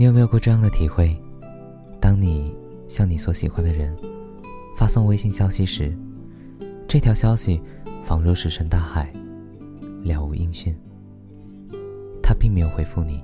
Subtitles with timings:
[0.00, 1.14] 你有没有过这样的体会？
[2.00, 2.56] 当你
[2.88, 3.94] 向你所喜欢的人
[4.74, 5.94] 发送微信消息时，
[6.88, 7.60] 这条消息
[8.02, 9.12] 仿若石沉大海，
[10.02, 10.74] 了无音讯。
[12.22, 13.22] 他并没有回复你，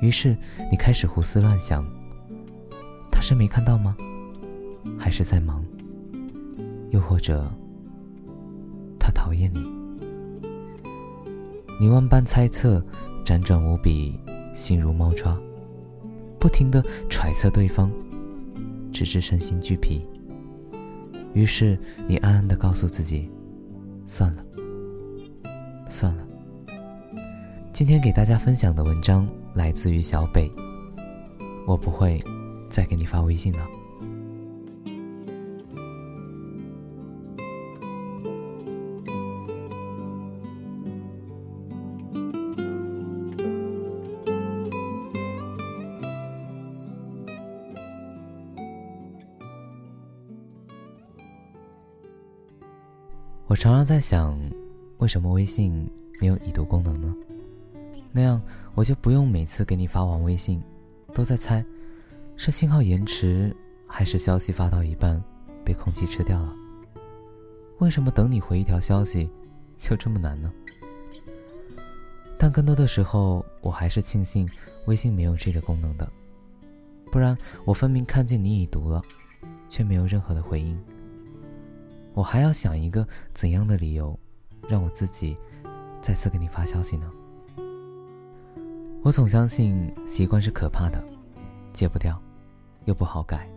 [0.00, 0.36] 于是
[0.70, 1.84] 你开始胡思乱想：
[3.10, 3.96] 他是没看到吗？
[4.96, 5.64] 还是在忙？
[6.90, 7.52] 又或者
[8.96, 9.60] 他讨厌你？
[11.80, 12.80] 你万般猜测，
[13.24, 14.20] 辗转无比，
[14.52, 15.38] 心如猫抓，
[16.38, 17.90] 不停的揣测对方，
[18.92, 20.06] 直至身心俱疲。
[21.34, 23.30] 于是你暗暗的告诉自己：
[24.06, 24.44] 算了，
[25.88, 26.26] 算了。
[27.72, 30.50] 今天给大家分享的文章来自于小北。
[31.66, 32.22] 我不会
[32.68, 33.66] 再给你发微信了。
[53.52, 54.34] 我常常在想，
[54.96, 55.86] 为什么微信
[56.18, 57.14] 没有已读功能呢？
[58.10, 58.40] 那样
[58.74, 60.62] 我就不用每次给你发完微信，
[61.12, 61.62] 都在猜，
[62.34, 63.54] 是信号延迟，
[63.86, 65.22] 还是消息发到一半
[65.62, 66.56] 被空气吃掉了？
[67.76, 69.28] 为什么等你回一条消息，
[69.76, 70.50] 就这么难呢？
[72.38, 74.48] 但更多的时候，我还是庆幸
[74.86, 76.10] 微信没有这个功能的，
[77.10, 77.36] 不然
[77.66, 79.02] 我分明看见你已读了，
[79.68, 80.82] 却没有任何的回应。
[82.14, 84.18] 我还要想一个怎样的理由，
[84.68, 85.36] 让我自己
[86.00, 87.10] 再次给你发消息呢？
[89.02, 91.02] 我总相信习惯是可怕的，
[91.72, 92.20] 戒不掉，
[92.84, 93.48] 又不好改，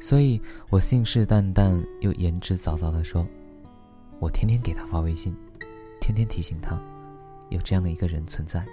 [0.00, 3.26] 所以我信誓旦旦又言之凿凿地说
[4.20, 5.36] ：“我天天给他发微信，
[6.00, 6.80] 天天提醒他，
[7.48, 8.64] 有这样的一个人存在。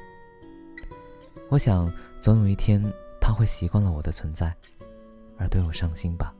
[1.49, 2.81] 我想总有一天
[3.19, 4.55] 他会习惯了我的存在，
[5.37, 6.34] 而对我上心吧。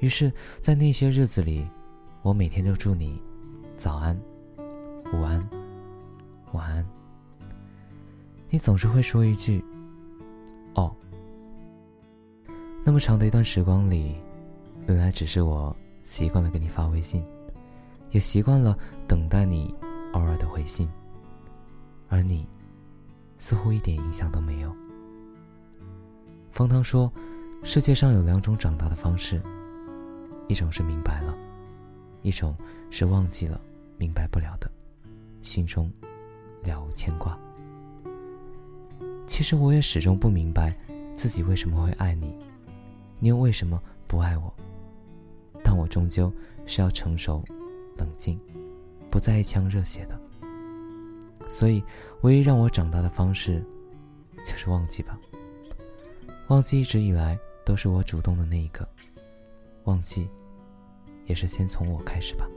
[0.00, 1.64] 于是，在那些日子里，
[2.22, 3.22] 我每天都祝你
[3.76, 4.18] 早安、
[5.12, 5.46] 午安、
[6.52, 6.86] 晚安。”
[8.48, 9.64] 你总是会说一句
[10.74, 10.94] ：“哦。”
[12.82, 14.16] 那么长的一段时光里，
[14.88, 17.22] 原来只是我习惯了给你发微信，
[18.10, 19.72] 也习惯了等待你
[20.14, 20.88] 偶尔的回信，
[22.08, 22.48] 而你
[23.38, 24.74] 似乎一点影响都没有。
[26.50, 27.12] 方汤说
[27.62, 29.40] ：“世界上有两种长大的方式，
[30.50, 31.32] 一种是明白了，
[32.22, 32.56] 一种
[32.90, 33.60] 是忘记了
[33.96, 34.68] 明白不了的，
[35.42, 35.88] 心中
[36.64, 37.38] 了无牵挂。”
[39.28, 40.76] 其实我也始终不明白，
[41.14, 42.34] 自己为什么会爱你，
[43.20, 44.52] 你又为什么不爱我？
[45.62, 46.32] 但我终究
[46.66, 47.44] 是要成熟、
[47.96, 48.36] 冷静，
[49.08, 50.20] 不再一腔热血的。
[51.48, 51.80] 所以，
[52.22, 53.64] 唯一让我长大的方式，
[54.44, 55.16] 就是忘记吧。
[56.48, 58.88] 忘记一直以来都是我主动的那一个，
[59.90, 60.28] 忘记，
[61.26, 62.48] 也是先从我开始吧。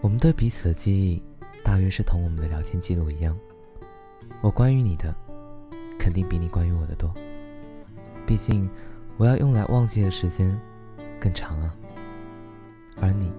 [0.00, 1.20] 我们对彼此的记忆，
[1.64, 3.36] 大约是同我们的聊天记录一样。
[4.40, 5.14] 我关于你的，
[5.98, 7.12] 肯定比你关于我的多。
[8.26, 8.68] 毕竟，
[9.16, 10.58] 我要用来忘记的时间
[11.20, 11.74] 更长啊。
[13.00, 13.32] 而你，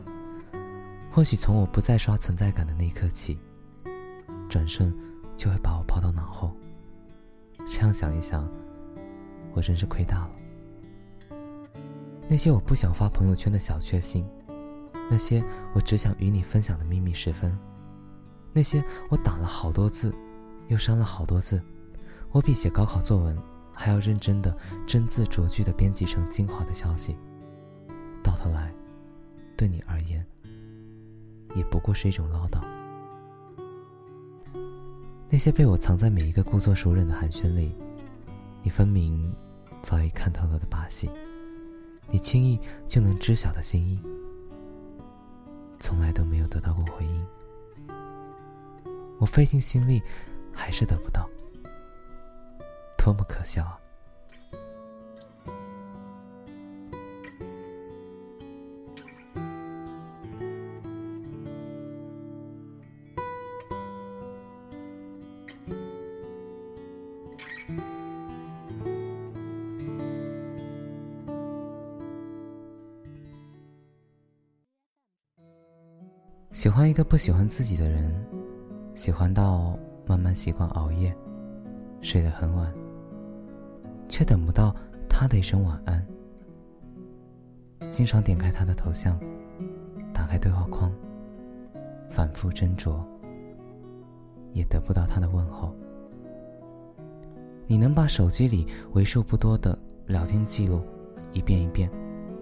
[1.11, 3.39] 或许从我不再刷存在感的那一刻起，
[4.49, 4.93] 转瞬
[5.35, 6.55] 就会把我抛到脑后。
[7.69, 8.49] 这样想一想，
[9.53, 10.31] 我真是亏大了。
[12.27, 14.25] 那些我不想发朋友圈的小确幸。
[15.09, 17.57] 那些我只想与你分享的秘密时分，
[18.53, 20.15] 那些我打了好多字，
[20.67, 21.61] 又删了好多字，
[22.31, 23.37] 我比写高考作文
[23.73, 24.55] 还要认真的
[24.87, 27.15] 真字琢句的编辑成精华的消息，
[28.23, 28.73] 到头来，
[29.57, 30.25] 对你而言，
[31.55, 32.61] 也不过是一种唠叨。
[35.29, 37.75] 那些被我藏在每一个故作熟人的寒暄里，
[38.61, 39.33] 你分明
[39.81, 41.09] 早已看透了的把戏，
[42.09, 43.99] 你轻易就能知晓的心意。
[45.79, 47.27] 从来都没有得到过回应，
[49.17, 50.01] 我费尽心力，
[50.53, 51.29] 还是得不到。
[52.97, 53.79] 多么可笑啊！
[76.51, 78.15] 喜欢一个不喜欢自己的人
[78.95, 81.15] 喜欢到慢慢习惯熬夜，
[82.01, 82.73] 睡得很晚，
[84.07, 84.75] 却等不到
[85.09, 86.05] 他的一声晚安。
[87.91, 89.19] 经常点开他的头像，
[90.13, 90.91] 打开对话框，
[92.09, 93.01] 反复斟酌，
[94.53, 95.73] 也得不到他的问候。
[97.65, 100.81] 你能把手机里为数不多的聊天记录
[101.31, 101.89] 一遍一遍、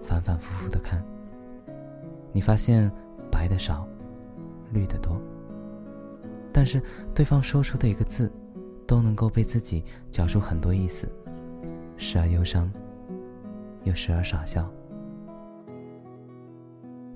[0.02, 1.04] 反反复复的看，
[2.32, 2.90] 你发现
[3.30, 3.86] 白的少，
[4.72, 5.20] 绿的多。
[6.52, 6.82] 但是
[7.14, 8.30] 对方说出的一个字，
[8.86, 11.10] 都能够被自己讲出很多意思，
[11.96, 12.70] 时而忧伤，
[13.84, 14.70] 又时而傻笑。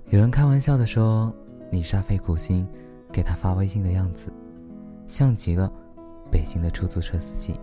[0.09, 1.35] 有人开玩笑的说
[1.71, 2.67] ：“你煞费苦心
[3.13, 4.33] 给他发微信的样子，
[5.07, 5.71] 像极了
[6.31, 7.59] 北京的出租车司机。”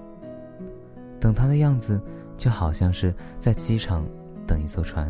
[1.19, 2.01] 等他的样子，
[2.35, 4.05] 就好像是在机场
[4.45, 5.09] 等一艘船，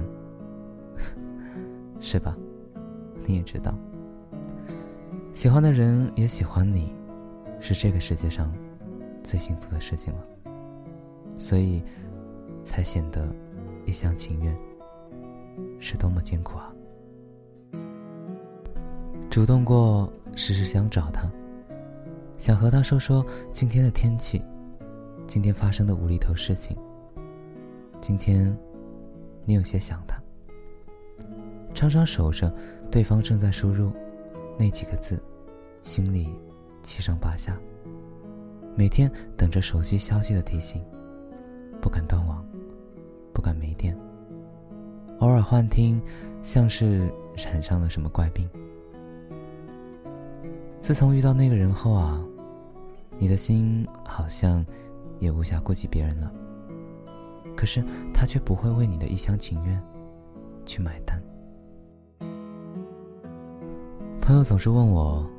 [2.00, 2.38] 是吧？
[3.26, 3.74] 你也知道，
[5.34, 6.94] 喜欢的人也喜欢你，
[7.60, 8.54] 是这个世界上
[9.24, 10.24] 最幸福的事情了。
[11.36, 11.82] 所以，
[12.64, 13.36] 才显得
[13.86, 14.56] 一厢情愿，
[15.80, 16.72] 是多么艰苦啊！
[19.28, 21.28] 主动过，时时想找他，
[22.38, 24.42] 想和他说说今天的天气。
[25.26, 26.78] 今天发生的无厘头事情。
[28.00, 28.56] 今天，
[29.46, 30.22] 你有些想他。
[31.74, 32.54] 常常守着
[32.92, 33.92] 对方正在输入
[34.58, 35.22] 那几个字，
[35.82, 36.36] 心里
[36.82, 37.58] 七上八下。
[38.76, 40.84] 每天等着手机消息的提醒，
[41.82, 42.46] 不敢断网，
[43.34, 43.98] 不敢没电。
[45.20, 46.02] 偶尔幻听，
[46.42, 48.50] 像是染上了什么怪病。
[50.82, 52.22] 自从遇到那个人后啊，
[53.18, 54.66] 你的心好像……
[55.20, 56.30] 也无暇顾及别人了，
[57.56, 57.82] 可是
[58.14, 59.82] 他却不会为你的一厢情愿
[60.66, 61.18] 去买单。
[64.26, 65.30] 朋友总是问我，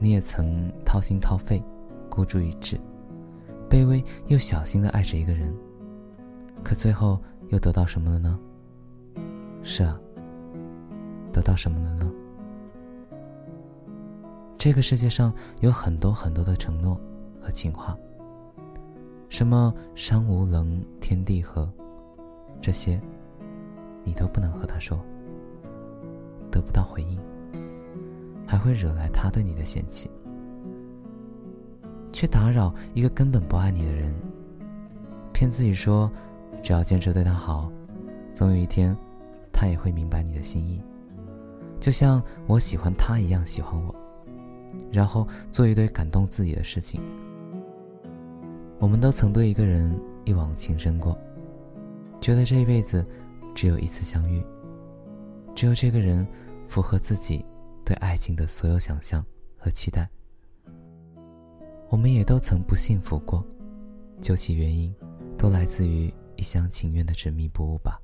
[0.00, 1.62] 你也曾掏心掏肺、
[2.10, 2.76] 孤注一掷、
[3.70, 5.54] 卑微又小心的爱着一个人，
[6.64, 7.16] 可最后
[7.50, 8.36] 又得到什么了呢？
[9.62, 9.96] 是啊，
[11.32, 12.12] 得到什么了呢？
[14.58, 17.00] 这个世界上有很多很多的承诺
[17.40, 17.96] 和情话。
[19.28, 21.72] 什么山无棱，天地合，
[22.60, 23.00] 这些，
[24.02, 24.98] 你都不能和他说，
[26.50, 27.16] 得不到回应，
[28.52, 30.10] 还会惹来他对你的嫌弃，
[32.12, 34.14] 去打扰一个根本不爱你的人，
[35.32, 36.12] 骗自己说，
[36.62, 37.72] 只要坚持对他好，
[38.34, 38.94] 总有一天，
[39.54, 40.82] 他也会明白你的心意，
[41.80, 43.94] 就像我喜欢他一样喜欢我，
[44.90, 47.00] 然后做一堆感动自己的事情。
[48.78, 51.16] 我们都曾对一个人一往情深过，
[52.20, 53.02] 觉得这一辈子
[53.54, 54.44] 只有一次相遇，
[55.54, 56.26] 只有这个人
[56.68, 57.42] 符合自己
[57.92, 59.22] 对爱情的所有想象
[59.58, 60.08] 和期待。
[61.90, 63.44] 我们也都曾不幸福过，
[64.18, 64.94] 究其原因，
[65.36, 68.00] 都来自于一厢情愿的执迷不悟吧。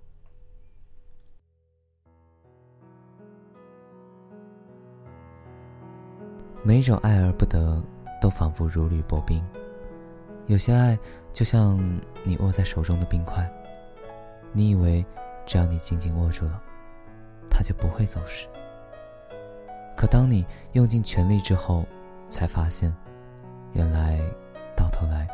[6.63, 7.83] 每一种爱而不得，
[8.21, 9.43] 都仿佛如履薄冰。
[10.49, 10.99] 有些爱
[11.33, 11.79] 就像
[12.27, 13.51] 你握在手中的冰块，
[14.53, 15.03] 你以为
[15.47, 16.63] 只要你紧紧握住了，
[17.49, 18.47] 它就不会走失。
[19.99, 21.85] 可当你用尽全力之后，
[22.31, 22.95] 才发现，
[23.73, 24.17] 原来
[24.77, 25.27] 到头来，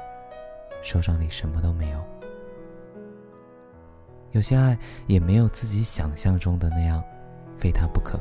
[0.80, 2.02] 手掌里什么都没有。
[4.30, 7.04] 有些爱也没有自己想象中的那样，
[7.58, 8.18] 非他不可。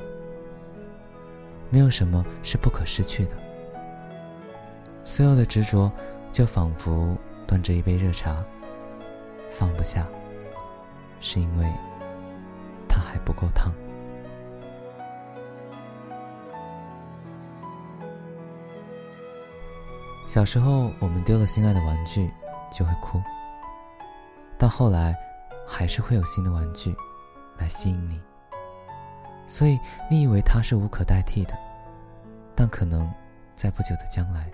[1.70, 3.38] 没有什么是不可失去的，
[5.06, 5.90] 所有的执着。
[6.30, 8.44] 就仿佛端着一杯热茶，
[9.52, 10.08] 放不下，
[11.22, 11.72] 是因为
[12.90, 13.72] 它还不够烫。
[20.34, 22.28] 小时候，我们丢了心爱的玩具，
[22.72, 23.22] 就会哭。
[24.58, 25.16] 到后来，
[25.68, 26.92] 还是会有新的玩具
[27.56, 28.20] 来吸引你。
[29.46, 31.54] 所以，你以为它是无可代替的，
[32.56, 33.08] 但可能
[33.54, 34.50] 在不久的将来。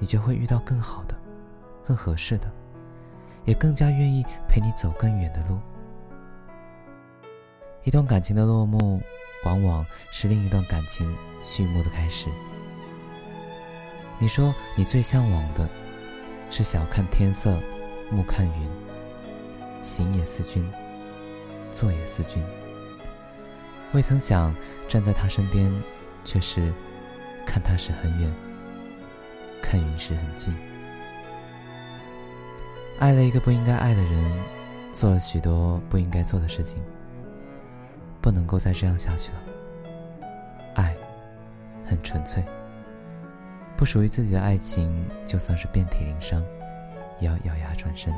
[0.00, 1.14] 你就会遇到更好的、
[1.84, 2.50] 更合适的，
[3.44, 5.60] 也更加愿意陪你走更远的路。
[7.84, 9.00] 一段感情的落幕，
[9.44, 12.28] 往往是另一段感情序幕的开始。
[14.22, 15.68] 你说你最向往的，
[16.48, 17.58] 是晓看天色，
[18.08, 18.70] 暮看云，
[19.80, 20.64] 行也思君，
[21.72, 22.40] 坐也思君。
[23.92, 24.54] 未曾想
[24.86, 25.68] 站在他身边，
[26.22, 26.72] 却是
[27.44, 28.32] 看他时很远。
[29.60, 30.54] 看云时很近，
[33.00, 34.32] 爱了一个不应该爱的人，
[34.92, 36.80] 做了许多不应该做的事情，
[38.20, 39.38] 不能够再这样下去了。
[40.76, 40.94] 爱
[41.84, 42.44] 很纯粹。
[43.82, 46.40] 不属于自己的爱情，就算是遍体鳞伤，
[47.18, 48.14] 也要咬牙转身。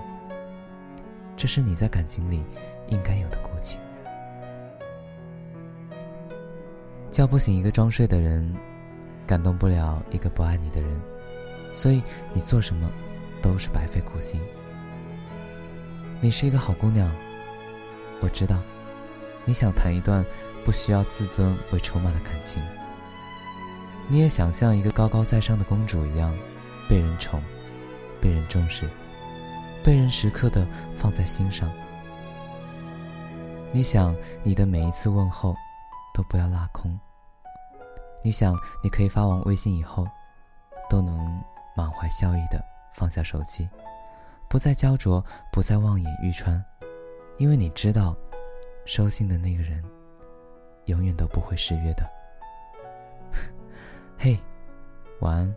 [1.39, 2.45] 这是你在感情里
[2.89, 3.79] 应该有的骨气。
[7.11, 8.55] 叫不醒一个装睡的人，
[9.27, 11.01] 感动不了一个不爱你的人，
[11.73, 12.03] 所以
[12.35, 12.91] 你做什么
[13.41, 14.39] 都是白费苦心。
[16.21, 17.11] 你是一个好姑娘，
[18.21, 18.61] 我知道，
[19.47, 20.23] 你想谈一段
[20.63, 22.63] 不需要自尊为筹码的感情。
[24.09, 26.35] 你也想像一个高高在上的公主一样，
[26.89, 27.43] 被人宠，
[28.21, 28.89] 被人重视，
[29.85, 31.71] 被人时刻的放在心上。
[33.73, 35.55] 你想你的每一次问候。
[36.15, 36.97] 都不要落空。
[38.23, 40.07] 你想，你可以发完微信以后，
[40.89, 41.43] 都能
[41.77, 43.69] 满怀笑意的放下手机，
[44.49, 45.21] 不再焦灼，
[45.53, 46.65] 不再望眼欲穿，
[47.37, 48.17] 因为你知道，
[48.87, 49.83] 收信的那个人，
[50.85, 52.09] 永远都不会失约的。
[54.25, 54.41] 嘿，
[55.21, 55.55] 晚安，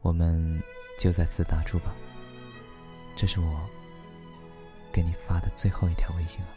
[0.00, 0.60] 我们
[0.98, 1.94] 就在此打住吧。
[3.14, 3.60] 这是我
[4.92, 6.48] 给你发的最后一条微信了。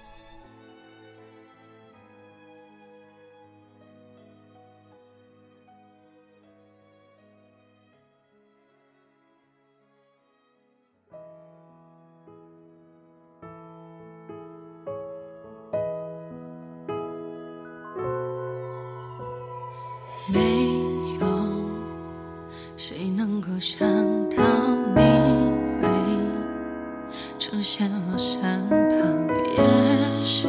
[27.40, 29.28] 出现我身旁？
[29.56, 30.48] 也许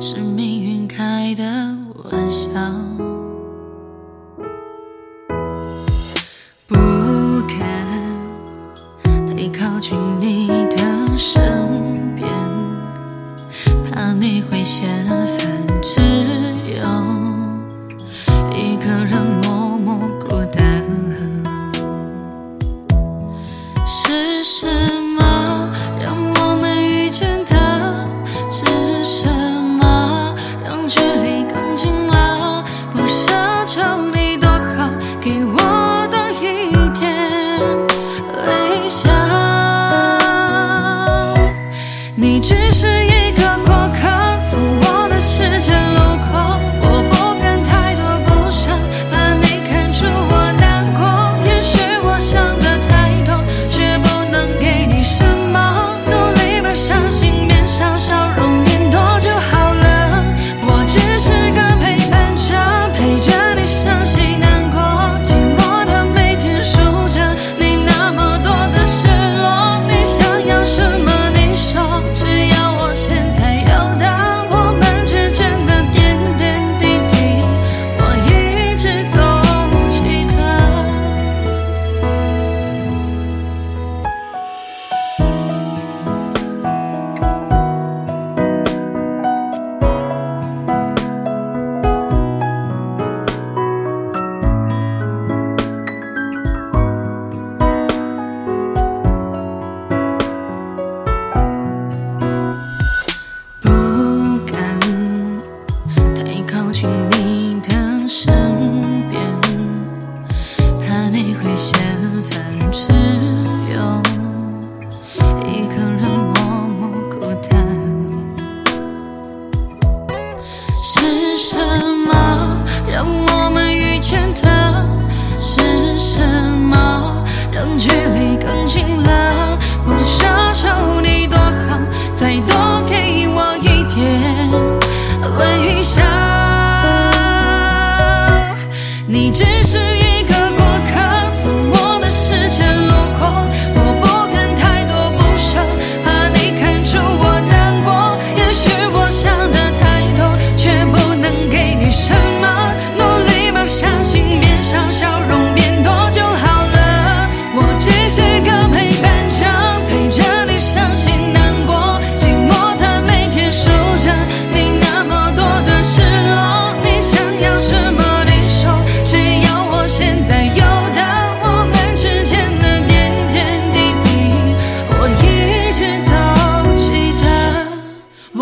[0.00, 1.44] 是命运开的
[2.10, 2.48] 玩笑，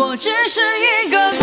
[0.09, 0.59] 我只是
[1.05, 1.38] 一个